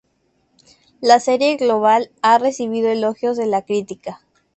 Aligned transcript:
La 0.99 1.19
serie 1.19 1.57
global 1.57 2.09
ha 2.23 2.39
recibido 2.39 2.89
elogios 2.89 3.37
de 3.37 3.45
la 3.45 3.61
crítica. 3.61 4.23